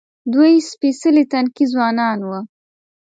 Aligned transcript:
دوی 0.33 0.53
سپېڅلي 0.71 1.23
تنکي 1.31 1.65
ځوانان 1.73 2.19
وو. 2.27 2.39